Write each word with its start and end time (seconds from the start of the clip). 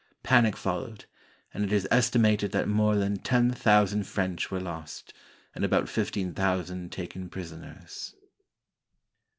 Panic 0.23 0.57
followed, 0.57 1.05
and 1.53 1.63
it 1.63 1.71
is 1.71 1.87
estimated 1.91 2.51
that 2.53 2.67
more 2.67 2.95
than 2.95 3.17
ten 3.19 3.51
thousand 3.51 4.07
French 4.07 4.49
were 4.49 4.59
lost, 4.59 5.13
and 5.53 5.63
about 5.63 5.87
fifteen 5.87 6.33
thousand 6.33 6.91
taken 6.91 7.29
prisoners. 7.29 8.15